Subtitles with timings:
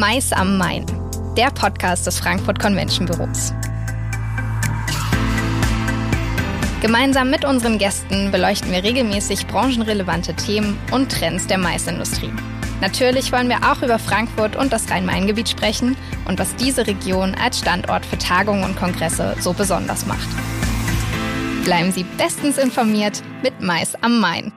[0.00, 0.86] Mais am Main,
[1.36, 3.52] der Podcast des Frankfurt Convention Büros.
[6.80, 12.32] Gemeinsam mit unseren Gästen beleuchten wir regelmäßig branchenrelevante Themen und Trends der Maisindustrie.
[12.80, 17.58] Natürlich wollen wir auch über Frankfurt und das Rhein-Main-Gebiet sprechen und was diese Region als
[17.58, 20.28] Standort für Tagungen und Kongresse so besonders macht.
[21.66, 24.50] Bleiben Sie bestens informiert mit Mais am Main.